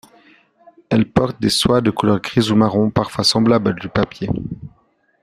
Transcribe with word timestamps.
Elles 0.89 1.07
portent 1.07 1.39
des 1.39 1.51
soies 1.51 1.81
de 1.81 1.91
couleur 1.91 2.19
grise 2.21 2.49
ou 2.49 2.55
marron 2.55 2.89
parfois 2.89 3.23
semblables 3.23 3.69
à 3.69 3.73
du 3.73 3.87
papier. 3.87 4.31